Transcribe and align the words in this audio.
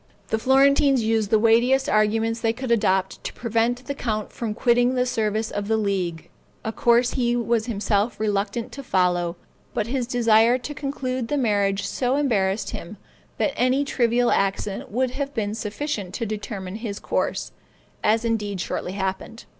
The 0.29 0.39
Florentines 0.39 1.03
used 1.03 1.29
the 1.29 1.37
weightiest 1.37 1.87
arguments 1.87 2.41
they 2.41 2.53
could 2.53 2.71
adopt 2.71 3.23
to 3.23 3.31
prevent 3.33 3.85
the 3.85 3.93
count 3.93 4.31
from 4.33 4.55
quitting 4.55 4.95
the 4.95 5.05
service 5.05 5.51
of 5.51 5.67
the 5.67 5.77
League, 5.77 6.31
a 6.65 6.71
course 6.71 7.11
he 7.13 7.35
was 7.35 7.67
himself 7.67 8.19
reluctant 8.19 8.71
to 8.71 8.81
follow, 8.81 9.35
but 9.75 9.85
his 9.85 10.07
desire 10.07 10.57
to 10.57 10.73
conclude 10.73 11.27
the 11.27 11.37
marriage 11.37 11.85
so 11.85 12.15
embarrassed 12.15 12.71
him, 12.71 12.97
that 13.37 13.53
any 13.55 13.85
trivial 13.85 14.31
accident 14.31 14.89
would 14.89 15.11
have 15.11 15.35
been 15.35 15.53
sufficient 15.53 16.15
to 16.15 16.25
determine 16.25 16.77
his 16.77 16.97
course, 16.97 17.51
as 18.03 18.25
indeed 18.25 18.59
shortly 18.59 18.93
happened. 18.93 19.45